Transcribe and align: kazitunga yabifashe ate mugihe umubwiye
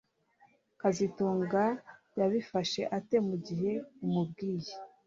kazitunga 0.79 1.63
yabifashe 2.19 2.81
ate 2.97 3.17
mugihe 3.27 3.71
umubwiye 4.05 4.73